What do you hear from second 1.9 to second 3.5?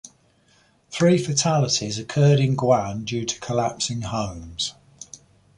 occurred in Guane due to